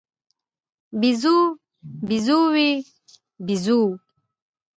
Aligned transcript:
بیزو، 0.99 1.37
بیزووې، 2.07 2.71
بیزوو 3.45 3.87